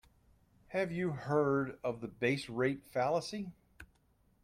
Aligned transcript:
Have 0.69 0.91
you 0.91 1.11
heard 1.11 1.77
of 1.83 2.01
the 2.01 2.07
base 2.07 2.49
rate 2.49 2.83
fallacy? 2.91 3.51